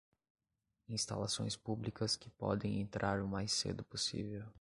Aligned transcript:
Instalações 0.89 1.55
públicas 1.55 2.15
que 2.15 2.27
podem 2.27 2.79
entrar 2.81 3.21
o 3.21 3.27
mais 3.27 3.51
cedo 3.51 3.83
possível 3.83 4.43